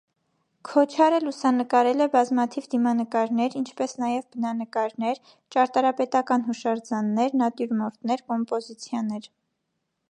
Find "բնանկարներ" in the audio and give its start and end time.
4.37-5.21